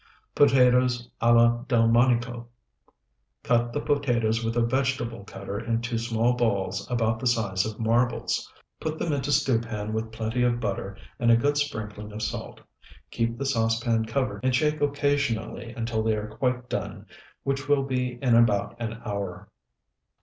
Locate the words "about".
6.89-7.19, 18.35-18.75